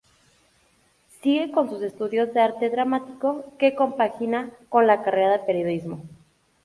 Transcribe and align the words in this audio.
Sigue 1.21 1.51
con 1.51 1.69
sus 1.69 1.83
estudios 1.83 2.33
de 2.33 2.41
arte 2.41 2.71
dramático 2.71 3.45
que 3.59 3.75
compagina 3.75 4.49
con 4.69 4.87
la 4.87 5.03
carrera 5.03 5.33
de 5.33 5.39
Periodismo. 5.45 6.01